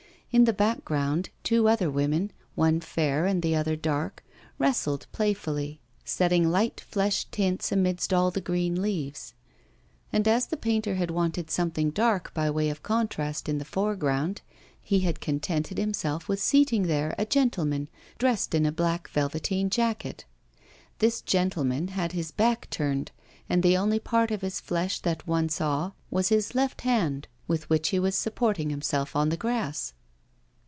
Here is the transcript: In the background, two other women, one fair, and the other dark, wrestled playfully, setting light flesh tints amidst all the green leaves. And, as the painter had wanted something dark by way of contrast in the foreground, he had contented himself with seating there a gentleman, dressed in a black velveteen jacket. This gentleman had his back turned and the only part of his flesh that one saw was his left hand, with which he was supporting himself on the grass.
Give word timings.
In 0.33 0.45
the 0.45 0.53
background, 0.53 1.29
two 1.43 1.67
other 1.67 1.91
women, 1.91 2.31
one 2.55 2.79
fair, 2.79 3.25
and 3.25 3.41
the 3.41 3.53
other 3.53 3.75
dark, 3.75 4.23
wrestled 4.57 5.05
playfully, 5.11 5.81
setting 6.05 6.49
light 6.49 6.79
flesh 6.79 7.25
tints 7.31 7.69
amidst 7.69 8.13
all 8.13 8.31
the 8.31 8.39
green 8.39 8.81
leaves. 8.81 9.33
And, 10.13 10.25
as 10.29 10.45
the 10.47 10.55
painter 10.55 10.95
had 10.95 11.11
wanted 11.11 11.51
something 11.51 11.89
dark 11.89 12.33
by 12.33 12.49
way 12.49 12.69
of 12.69 12.81
contrast 12.81 13.49
in 13.49 13.57
the 13.57 13.65
foreground, 13.65 14.39
he 14.81 15.01
had 15.01 15.19
contented 15.19 15.77
himself 15.77 16.29
with 16.29 16.39
seating 16.41 16.83
there 16.83 17.13
a 17.17 17.25
gentleman, 17.25 17.89
dressed 18.17 18.55
in 18.55 18.65
a 18.65 18.71
black 18.71 19.09
velveteen 19.09 19.69
jacket. 19.69 20.23
This 20.99 21.19
gentleman 21.19 21.89
had 21.89 22.13
his 22.13 22.31
back 22.31 22.69
turned 22.69 23.11
and 23.49 23.63
the 23.63 23.75
only 23.75 23.99
part 23.99 24.31
of 24.31 24.43
his 24.43 24.61
flesh 24.61 24.97
that 25.01 25.27
one 25.27 25.49
saw 25.49 25.91
was 26.09 26.29
his 26.29 26.55
left 26.55 26.83
hand, 26.83 27.27
with 27.49 27.69
which 27.69 27.89
he 27.89 27.99
was 27.99 28.15
supporting 28.15 28.69
himself 28.69 29.13
on 29.13 29.27
the 29.27 29.35
grass. 29.35 29.93